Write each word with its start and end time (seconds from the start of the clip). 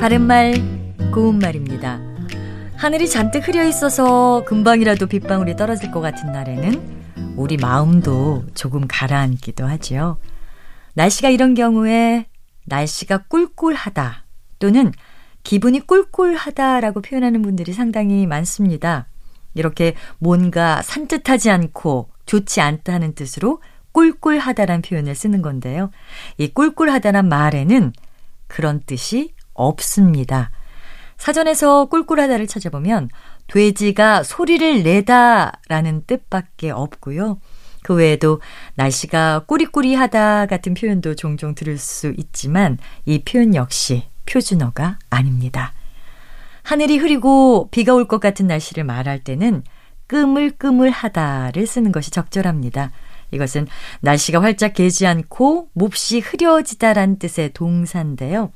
바른말 0.00 0.54
고운말입니다. 1.12 2.00
하늘이 2.76 3.08
잔뜩 3.08 3.48
흐려 3.48 3.64
있어서 3.64 4.44
금방이라도 4.46 5.06
빗방울이 5.06 5.56
떨어질 5.56 5.90
것 5.90 6.00
같은 6.00 6.32
날에는 6.32 7.34
우리 7.36 7.56
마음도 7.56 8.44
조금 8.54 8.86
가라앉기도 8.86 9.66
하지요. 9.66 10.18
날씨가 10.94 11.30
이런 11.30 11.54
경우에 11.54 12.26
날씨가 12.66 13.24
꿀꿀하다 13.28 14.24
또는 14.58 14.92
기분이 15.42 15.80
꿀꿀하다라고 15.86 17.02
표현하는 17.02 17.42
분들이 17.42 17.72
상당히 17.72 18.26
많습니다. 18.26 19.06
이렇게 19.54 19.94
뭔가 20.18 20.82
산뜻하지 20.82 21.50
않고 21.50 22.10
좋지 22.26 22.60
않다는 22.60 23.14
뜻으로 23.14 23.62
꿀꿀하다란 23.92 24.82
표현을 24.82 25.14
쓰는 25.14 25.42
건데요. 25.42 25.90
이 26.36 26.48
꿀꿀하다란 26.48 27.28
말에는 27.28 27.92
그런 28.46 28.80
뜻이 28.86 29.34
없습니다. 29.54 30.50
사전에서 31.16 31.86
꿀꿀하다를 31.86 32.46
찾아보면 32.46 33.08
돼지가 33.46 34.22
소리를 34.22 34.82
내다라는 34.82 36.04
뜻밖에 36.06 36.70
없고요. 36.70 37.38
그 37.82 37.94
외에도 37.94 38.40
날씨가 38.74 39.44
꾸리꾸리하다 39.46 40.46
같은 40.46 40.74
표현도 40.74 41.14
종종 41.14 41.54
들을 41.54 41.78
수 41.78 42.12
있지만 42.16 42.78
이 43.04 43.22
표현 43.22 43.54
역시 43.54 44.08
표준어가 44.26 44.98
아닙니다. 45.08 45.72
하늘이 46.64 46.98
흐리고 46.98 47.68
비가 47.70 47.94
올 47.94 48.06
것 48.08 48.18
같은 48.18 48.48
날씨를 48.48 48.82
말할 48.82 49.20
때는 49.20 49.62
끄물끄물하다를 50.08 51.66
쓰는 51.66 51.92
것이 51.92 52.10
적절합니다. 52.10 52.90
이것은 53.30 53.66
날씨가 54.00 54.42
활짝 54.42 54.74
개지 54.74 55.06
않고 55.06 55.70
몹시 55.72 56.20
흐려지다란 56.20 57.18
뜻의 57.18 57.52
동사인데요. 57.52 58.52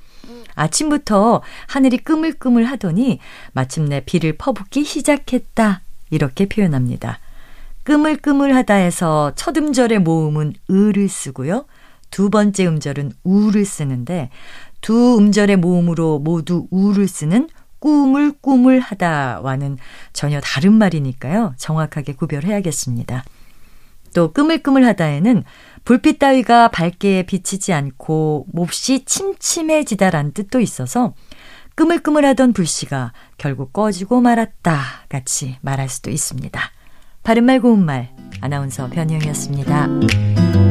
아침부터 0.54 1.42
하늘이 1.66 1.98
끄물끄물 1.98 2.64
하더니 2.64 3.18
마침내 3.52 4.02
비를 4.04 4.36
퍼붓기 4.36 4.84
시작했다. 4.84 5.82
이렇게 6.10 6.46
표현합니다. 6.46 7.20
끄물끄물하다에서 7.84 9.32
첫 9.36 9.56
음절의 9.56 10.00
모음은 10.00 10.54
을을 10.70 11.08
쓰고요. 11.08 11.64
두 12.10 12.28
번째 12.30 12.66
음절은 12.66 13.12
우를 13.22 13.64
쓰는데 13.64 14.30
두 14.80 15.16
음절의 15.18 15.56
모음으로 15.56 16.18
모두 16.18 16.66
우를 16.70 17.06
쓰는 17.08 17.48
꾸물꾸물하다와는 17.78 19.78
전혀 20.12 20.40
다른 20.40 20.74
말이니까요. 20.74 21.54
정확하게 21.56 22.14
구별해야겠습니다. 22.14 23.24
또 24.14 24.32
끄물끄물하다에는 24.32 25.44
불빛 25.84 26.18
따위가 26.18 26.68
밝게 26.68 27.24
비치지 27.24 27.72
않고 27.72 28.46
몹시 28.52 29.04
침침해지다란 29.04 30.32
뜻도 30.32 30.60
있어서 30.60 31.14
끄물끄물하던 31.74 32.52
불씨가 32.52 33.12
결국 33.38 33.72
꺼지고 33.72 34.20
말았다 34.20 34.80
같이 35.08 35.56
말할 35.62 35.88
수도 35.88 36.10
있습니다. 36.10 36.60
바른말 37.22 37.60
고운말 37.60 38.10
아나운서 38.40 38.88
변희영이었습니다. 38.88 40.69